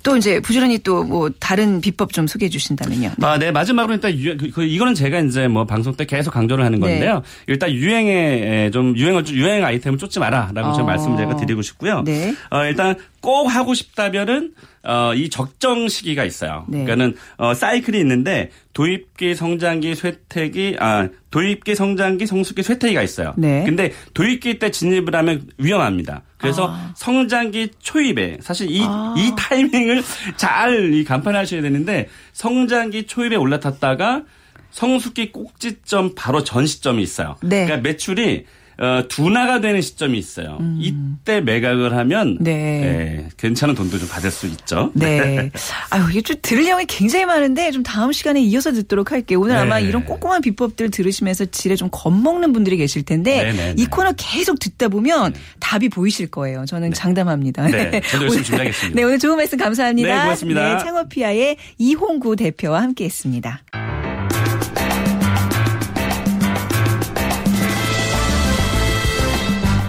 [0.02, 3.12] 또 이제 부지런히 또 뭐 다른 비법 좀 소개해 주신다면요.
[3.18, 3.26] 네.
[3.26, 3.52] 아, 네.
[3.52, 7.14] 마지막으로 일단 유, 그, 그, 이거는 제가 이제 뭐 방송 때 계속 강조를 하는 건데요.
[7.14, 7.20] 네.
[7.46, 10.72] 일단 유행에 좀 유행을 유행 아이템을 쫓지 마라라고 어.
[10.72, 12.02] 좀 말씀을 제가 드리고 싶고요.
[12.04, 12.34] 네.
[12.50, 14.52] 어, 일단 꼭 하고 싶다면은
[14.84, 16.64] 어, 이 적정 시기가 있어요.
[16.68, 16.84] 네.
[16.84, 23.34] 그러니까는 어, 사이클이 있는데 도입기, 성장기, 쇠퇴기, 아 도입기, 성장기, 성숙기, 쇠퇴기가 있어요.
[23.36, 23.62] 네.
[23.64, 26.22] 근데 도입기 때 진입을 하면 위험합니다.
[26.36, 26.92] 그래서 아.
[26.96, 29.14] 성장기 초입에 사실 이, 아.
[29.16, 30.02] 이 타이밍을
[30.36, 34.24] 잘 간판하셔야 되는데 성장기 초입에 올라탔다가
[34.72, 37.36] 성숙기 꼭지점 바로 전 시점이 있어요.
[37.42, 37.66] 네.
[37.66, 38.46] 그러니까 매출이
[38.78, 40.58] 어, 둔화가 되는 시점이 있어요.
[40.60, 40.78] 음.
[40.80, 42.52] 이때 매각을 하면 네.
[42.52, 43.28] 네.
[43.36, 44.90] 괜찮은 돈도 좀 받을 수 있죠.
[44.94, 45.50] 네.
[45.90, 49.40] 아유, 이게 좀 들을 내용이 굉장히 많은데 좀 다음 시간에 이어서 듣도록 할게요.
[49.40, 49.60] 오늘 네.
[49.60, 53.56] 아마 이런 꼼꼼한 비법들 들으시면서 지레 좀 겁먹는 분들이 계실 텐데 네네네.
[53.56, 53.86] 네, 이 네.
[53.90, 55.40] 코너 계속 듣다 보면 네.
[55.60, 56.64] 답이 보이실 거예요.
[56.66, 56.94] 저는 네.
[56.94, 57.66] 장담합니다.
[57.68, 58.00] 네.
[58.00, 58.96] 저도 열심히 준비하겠습니다.
[58.96, 60.08] 네, 오늘 좋은 말씀 감사합니다.
[60.08, 60.74] 네, 고맙습니다.
[60.76, 63.62] 네, 창업피아의 이홍구 대표와 함께 했습니다.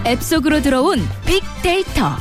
[0.06, 2.16] 앱 속으로 들어온 빅데이터.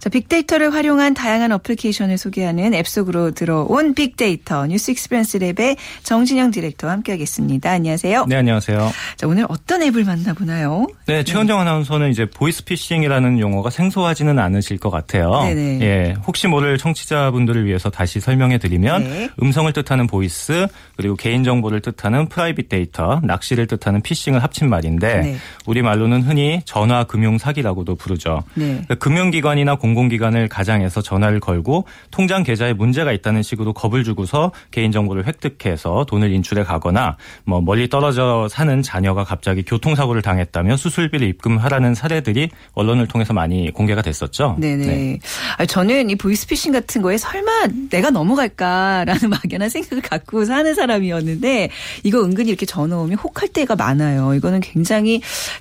[0.00, 6.94] 자, 빅데이터를 활용한 다양한 어플리케이션을 소개하는 앱 속으로 들어온 빅데이터 News Experience Lab의 정진영 디렉터와
[6.94, 7.70] 함께하겠습니다.
[7.70, 8.24] 안녕하세요.
[8.26, 8.90] 네, 안녕하세요.
[9.16, 10.86] 자, 오늘 어떤 앱을 만나보나요?
[11.06, 11.60] 네, 최현정 네.
[11.60, 15.42] 아나운서는 이제 보이스피싱이라는 용어가 생소하지는 않으실 것 같아요.
[15.42, 15.80] 네네.
[15.82, 19.28] 예, 혹시 모를 청취자분들을 위해서 다시 설명해 드리면 네.
[19.42, 25.36] 음성을 뜻하는 보이스 그리고 개인정보를 뜻하는 private data, 낚시를 뜻하는 fishing을 합친 말인데 네.
[25.66, 28.44] 우리 말로는 흔히 전화 금융 사기라고도 부르죠.
[28.54, 28.64] 네.
[28.64, 35.26] 그러니까 금융기관이나 공 공공기관을 가장해서 전화를 걸고 통장 계좌에 문제가 있다는 식으로 겁을 주고서 개인정보를
[35.26, 42.50] 획득해서 돈을 인출해 가거나 뭐 멀리 떨어져 사는 자녀가 갑자기 교통사고를 당했다며 수술비를 입금하라는 사례들이
[42.74, 44.56] 언론을 통해서 많이 공개가 됐었죠.
[44.58, 44.86] 네네.
[44.86, 45.18] 네.
[45.66, 51.70] 저는 이 보이스피싱 같은 거에 설마 내가 넘어갈까라는 막연한 생각을 갖고 사는 사람이었는데
[52.04, 54.34] 이거 은근히 이렇게 전화 오면 혹할 때가 많아요.
[54.34, 55.20] 이거는 굉장히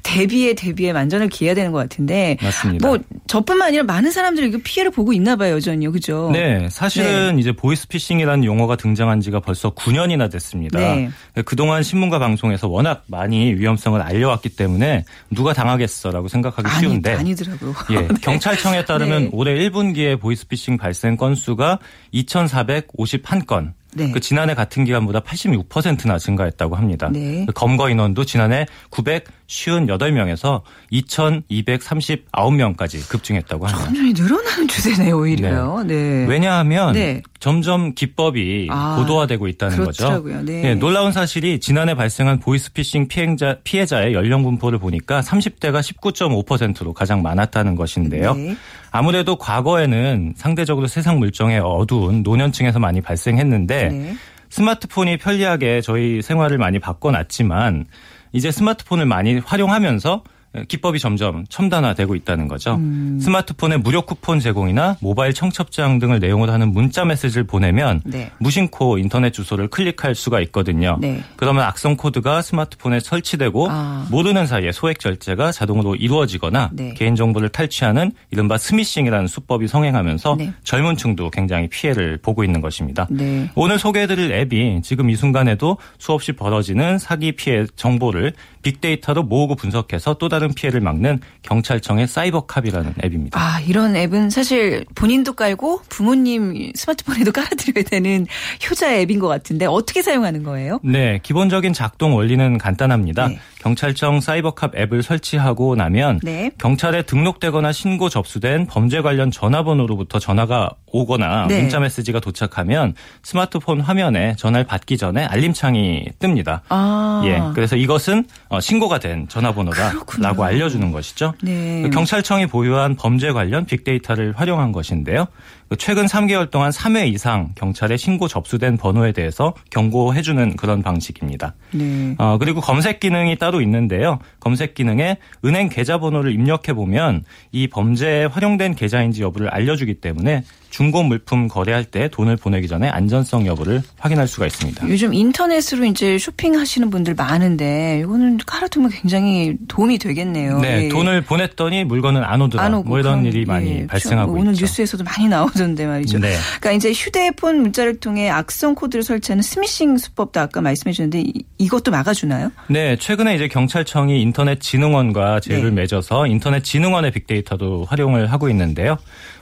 [0.10, 2.88] 대비에 대비에 만전을 기해야 되는 것 같은데 맞습니다.
[2.88, 5.92] 뭐 저뿐만 아니라 많은 사람들이 이거 피해를 보고 있나 봐요, 여전히요.
[5.92, 6.32] 그죠?
[6.34, 6.68] 네.
[6.72, 7.42] 사실은 네.
[7.42, 10.80] 이제 보이스피싱이라는 용어가 등장한 지가 벌써 9년이나 됐습니다.
[10.80, 11.12] 네.
[11.46, 17.14] 그동안 신문과 방송에서 워낙 많이 위험성을 알려왔기 때문에 누가 당하겠어라고 생각하기 아니, 쉬운데.
[17.14, 17.76] 아니더라고요.
[17.92, 17.96] 예.
[18.02, 18.08] 네.
[18.22, 19.30] 경찰청에 따르면 네.
[19.32, 21.78] 올해 1분기에 보이스피싱 발생 건수가
[22.14, 23.74] 2,451건.
[23.94, 24.12] 네.
[24.12, 27.10] 그 지난해 같은 기간보다 86%나 증가했다고 합니다.
[27.12, 27.46] 네.
[27.46, 33.86] 그 검거 인원도 지난해 58명에서 2,239명까지 급증했다고 합니다.
[33.86, 35.84] 점점 늘어나는 추세네요, 오히려요.
[35.86, 35.96] 네.
[35.96, 36.26] 네.
[36.28, 37.22] 왜냐하면 네.
[37.40, 40.34] 점점 기법이 아, 고도화되고 있다는 그렇더라고요.
[40.36, 40.46] 거죠.
[40.46, 40.62] 네.
[40.62, 40.76] 네.
[40.76, 48.34] 놀라운 사실이 지난해 발생한 보이스피싱 피해자, 피해자의 연령 분포를 보니까 30대가 19.5%로 가장 많았다는 것인데요.
[48.34, 48.58] 네.
[48.92, 54.16] 아무래도 과거에는 상대적으로 세상 물정에 어두운 노년층에서 많이 발생했는데 네.
[54.50, 57.86] 스마트폰이 편리하게 저희 생활을 많이 바꿔놨지만
[58.34, 60.24] 이제 스마트폰을 많이 활용하면서
[60.68, 62.76] 기법이 점점 첨단화되고 있다는 거죠.
[62.76, 63.20] 음.
[63.22, 68.32] 스마트폰에 무료 쿠폰 제공이나 모바일 청첩장 등을 내용으로 하는 문자 메시지를 보내면 네.
[68.40, 70.98] 무심코 인터넷 주소를 클릭할 수가 있거든요.
[71.00, 71.22] 네.
[71.36, 74.08] 그러면 악성 코드가 스마트폰에 설치되고 아.
[74.10, 76.94] 모르는 사이에 소액 결제가 자동으로 이루어지거나 네.
[76.96, 80.54] 개인 정보를 탈취하는 이른바 스미싱이라는 수법이 성행하면서 네.
[80.64, 83.08] 젊은 층도 굉장히 피해를 보고 있는 것입니다.
[83.12, 83.52] 네.
[83.54, 90.28] 오늘 소개해드릴 앱이 지금 이 순간에도 수없이 벌어지는 사기 피해 정보를 빅데이터로 모으고 분석해서 또
[90.28, 93.40] 다른 피해를 막는 경찰청의 사이버캅이라는 앱입니다.
[93.40, 98.26] 아, 이런 앱은 사실 본인도 깔고 부모님 스마트폰에도 깔아드려야 되는
[98.70, 100.80] 효자 앱인 것 같은데 어떻게 사용하는 거예요?
[100.84, 103.28] 네, 기본적인 작동 원리는 간단합니다.
[103.28, 103.40] 네.
[103.60, 106.52] 경찰청 사이버캅 앱을 설치하고 나면 네.
[106.58, 111.62] 경찰에 등록되거나 신고 접수된 범죄 관련 전화번호로부터 전화가 오거나 네.
[111.62, 116.62] 문자 메시지가 도착하면 스마트폰 화면에 전화를 받기 전에 알림창이 뜹니다.
[116.70, 117.22] 아.
[117.26, 117.42] 예.
[117.54, 121.34] 그래서 이것은 어, 신고가 된 전화번호다라고 알려주는 것이죠.
[121.44, 121.82] 네.
[121.84, 125.28] 그 경찰청이 보유한 범죄 관련 빅데이터를 활용한 것인데요.
[125.70, 131.54] 그 최근 3개월 동안 3회 이상 경찰에 신고 접수된 번호에 대해서 경고해주는 그런 방식입니다.
[131.72, 132.16] 네.
[132.18, 134.18] 어, 그리고 검색 기능이 따로 있는데요.
[134.40, 141.48] 검색 기능에 은행 계좌번호를 입력해 보면 이 범죄에 활용된 계좌인지 여부를 알려주기 때문에 중고 물품
[141.48, 144.88] 거래할 때 돈을 보내기 전에 안전성 여부를 확인할 수가 있습니다.
[144.88, 150.60] 요즘 인터넷으로 이제 쇼핑하시는 분들 많은데 이거는 깔아두면 굉장히 도움이 되겠네요.
[150.60, 150.90] 네, 예.
[150.90, 152.64] 돈을 보냈더니 물건은 안 오더라.
[152.64, 153.88] 안 오고 뭐 이런 일이 많이 예.
[153.88, 154.66] 발생하고 오늘 있죠.
[154.66, 156.20] 뉴스에서도 많이 나오던데 말이죠.
[156.20, 156.36] 네.
[156.60, 162.52] 그러니까 이제 휴대폰 문자를 통해 악성 코드를 설치하는 스미싱 수법도 아까 말씀해 주셨는데 이것도 막아주나요?
[162.68, 165.82] 네, 최근에 이제 경찰청이 인터넷 진흥원과 제휴를 네.
[165.82, 168.98] 맺어서 인터넷 진흥원의 빅데이터도 활용을 하고 있는데요.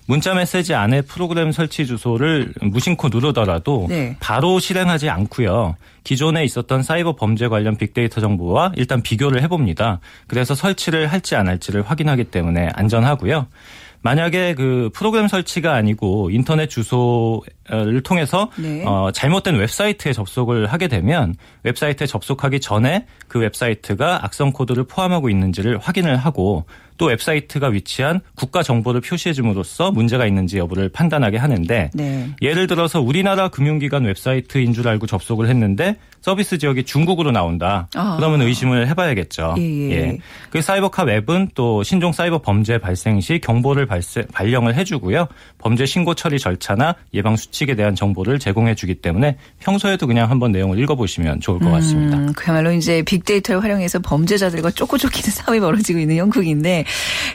[0.09, 4.15] 문자 메시지 안에 프로그램 설치 주소를 무심코 누르더라도 네.
[4.19, 5.75] 바로 실행하지 않고요.
[6.03, 9.99] 기존에 있었던 사이버 범죄 관련 빅데이터 정보와 일단 비교를 해봅니다.
[10.27, 13.47] 그래서 설치를 할지 안 할지를 확인하기 때문에 안전하고요.
[14.01, 18.86] 만약에 그 프로그램 설치가 아니고 인터넷 주소를 통해서 네.
[18.86, 25.80] 어, 잘못된 웹사이트에 접속을 하게 되면 웹사이트에 접속하기 전에 그 웹사이트가 악성 코드를 포함하고 있는지를
[25.80, 26.65] 확인을 하고
[26.97, 32.29] 또 웹사이트가 위치한 국가 정보를 표시해 줌으로써 문제가 있는지 여부를 판단하게 하는데 네.
[32.41, 37.88] 예를 들어서 우리나라 금융기관 웹사이트인 줄 알고 접속을 했는데 서비스 지역이 중국으로 나온다.
[37.95, 38.15] 아.
[38.17, 39.56] 그러면 의심을 해봐야겠죠.
[39.58, 39.62] 예.
[39.62, 39.91] 예.
[39.91, 40.17] 예.
[40.49, 45.27] 그 사이버캅 앱은 또 신종 사이버 범죄 발생 시 경보를 발세, 발령을 해주고요.
[45.58, 51.39] 범죄 신고 처리 절차나 예방 수칙에 대한 정보를 제공해주기 때문에 평소에도 그냥 한번 내용을 읽어보시면
[51.39, 52.17] 좋을 것 같습니다.
[52.17, 56.86] 음, 그야말로 이제 빅데이터를 활용해서 범죄자들과 쫓고 쫓기는 싸움이 벌어지고 있는 영국인데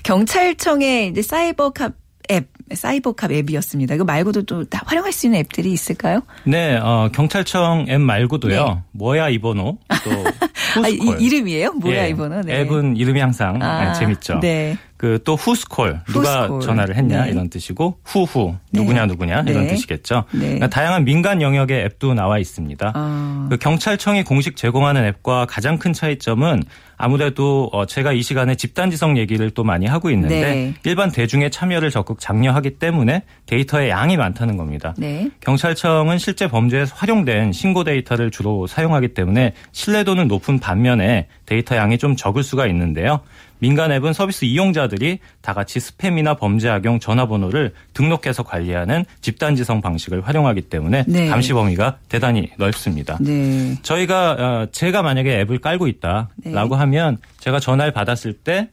[0.03, 1.95] 경찰청의 이제 사이버캅
[2.31, 3.95] 앱, 사이버캅 앱이었습니다.
[3.95, 6.21] 이거 말고도 또 활용할 수 있는 앱들이 있을까요?
[6.45, 8.65] 네, 어, 경찰청 앱 말고도요.
[8.65, 8.81] 네.
[8.93, 10.11] 뭐야 이 번호 또
[10.83, 11.73] 아, 이, 이름이에요?
[11.75, 12.41] 뭐야 예, 이 번호?
[12.43, 12.61] 네.
[12.61, 14.41] 앱은 이름이 항상 아, 네, 재밌죠.
[14.41, 14.77] 네.
[15.03, 16.61] 그 또 Whoscall 누가 Whoscall.
[16.61, 17.33] 전화를 했냐 네.
[17.33, 19.07] 이런 뜻이고 후후 누구냐 네.
[19.09, 19.75] 누구냐 이런 네.
[19.75, 20.25] 뜻이겠죠.
[20.31, 20.41] 네.
[20.41, 22.93] 그러니까 다양한 민간 영역의 앱도 나와 있습니다.
[22.95, 23.47] 아.
[23.51, 26.63] 그 경찰청이 공식 제공하는 앱과 가장 큰 차이점은
[26.97, 30.75] 아무래도 어, 제가 이 시간에 집단지성 얘기를 또 많이 하고 있는데 네.
[30.85, 34.95] 일반 대중의 참여를 적극 장려하기 때문에 데이터의 양이 많다는 겁니다.
[34.99, 35.29] 네.
[35.41, 42.15] 경찰청은 실제 범죄에 활용된 신고 데이터를 주로 사용하기 때문에 신뢰도는 높은 반면에 데이터 양이 좀
[42.15, 43.19] 적을 수가 있는데요.
[43.63, 50.63] 민간 앱은 서비스 이용자들이 다 같이 스팸이나 범죄 악용 전화번호를 등록해서 관리하는 집단지성 방식을 활용하기
[50.63, 51.29] 때문에 네.
[51.29, 53.19] 감시 범위가 대단히 넓습니다.
[53.21, 53.77] 네.
[53.83, 56.77] 저희가 어, 제가 만약에 앱을 깔고 있다라고 네.
[56.77, 58.69] 하면 제가 전화를 받았을 때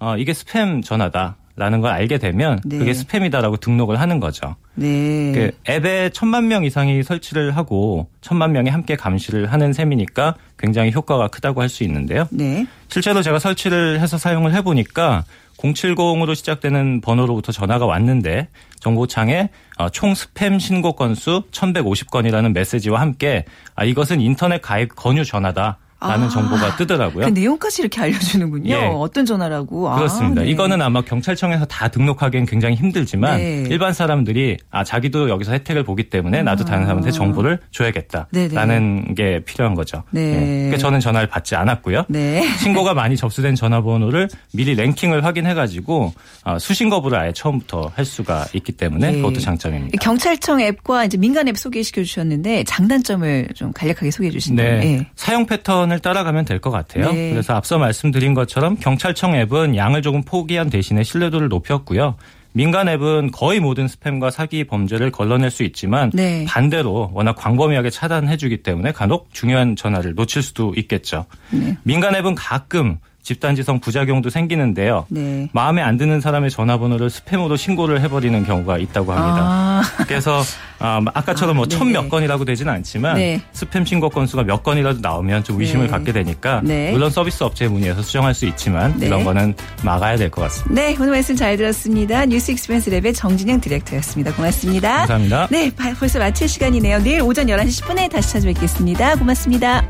[0.00, 1.36] 어, 이게 스팸 전화다.
[1.56, 2.78] 라는 걸 알게 되면 네.
[2.78, 4.56] 그게 스팸이다라고 등록을 하는 거죠.
[4.74, 5.32] 네.
[5.32, 11.28] 그 앱에 천만 명 이상이 설치를 하고 천만 명이 함께 감시를 하는 셈이니까 굉장히 효과가
[11.28, 12.26] 크다고 할 수 있는데요.
[12.30, 12.66] 네.
[12.88, 15.24] 실제로 제가 설치를 해서 사용을 해보니까
[15.58, 18.48] 070으로 시작되는 번호로부터 전화가 왔는데
[18.80, 25.78] 정보창에 어, 총 스팸 신고 건수 1150건이라는 메시지와 함께 아, 이것은 인터넷 가입 권유 전화다.
[26.12, 27.26] 아, 정보가 뜨더라고요.
[27.26, 28.70] 그 내용까지 이렇게 알려주는군요.
[28.70, 28.76] 예.
[28.94, 29.90] 어떤 전화라고.
[29.90, 30.42] 아, 그렇습니다.
[30.42, 30.50] 아, 네.
[30.50, 33.64] 이거는 아마 경찰청에서 다 등록하기엔 굉장히 힘들지만 네.
[33.68, 39.74] 일반 사람들이 아 자기도 여기서 혜택을 보기 때문에 나도 다른 사람한테 정보를 줘야겠다라는 게 필요한
[39.74, 40.02] 거죠.
[40.10, 40.70] 네.
[40.72, 40.76] 예.
[40.76, 42.04] 저는 전화를 받지 않았고요.
[42.08, 42.46] 네.
[42.58, 46.12] 신고가 많이 접수된 전화번호를 미리 랭킹을 확인해가지고
[46.44, 49.16] 아, 수신 거부를 아예 처음부터 할 수가 있기 때문에 네.
[49.16, 49.98] 그것도 장점입니다.
[50.00, 54.96] 경찰청 앱과 이제 민간 앱 소개시켜 주셨는데 장단점을 좀 간략하게 소개해 주신다면 네.
[54.96, 55.06] 네.
[55.16, 57.12] 사용 패턴을 따라가면 될 것 같아요.
[57.12, 57.30] 네.
[57.30, 62.16] 그래서 앞서 말씀드린 것처럼 경찰청 앱은 양을 조금 포기한 대신에 신뢰도를 높였고요.
[62.52, 66.44] 민간 앱은 거의 모든 스팸과 사기 범죄를 걸러낼 수 있지만 네.
[66.46, 71.26] 반대로 워낙 광범위하게 차단해주기 때문에 간혹 중요한 전화를 놓칠 수도 있겠죠.
[71.50, 71.76] 네.
[71.82, 75.06] 민간 앱은 가끔 집단지성 부작용도 생기는데요.
[75.08, 75.48] 네.
[75.52, 79.38] 마음에 안 드는 사람의 전화번호를 스팸으로 신고를 해버리는 경우가 있다고 합니다.
[79.40, 79.82] 아.
[80.06, 80.42] 그래서
[80.78, 83.40] 아, 아까처럼 뭐 천몇 건이라고 되지는 않지만 네.
[83.54, 85.90] 스팸 신고 건수가 몇 건이라도 나오면 좀 의심을 네.
[85.90, 86.92] 갖게 되니까 네.
[86.92, 89.06] 물론 서비스 업체에 문의해서 수정할 수 있지만 네.
[89.06, 90.74] 이런 거는 막아야 될 것 같습니다.
[90.74, 92.26] 네, 오늘 말씀 잘 들었습니다.
[92.26, 94.34] News Experience Lab의 정진영 디렉터였습니다.
[94.34, 94.98] 고맙습니다.
[95.06, 95.48] 감사합니다.
[95.50, 96.98] 네, 벌써 마칠 시간이네요.
[97.02, 99.16] 내일 오전 11시 10분에 다시 찾아뵙겠습니다.
[99.16, 99.84] 고맙습니다.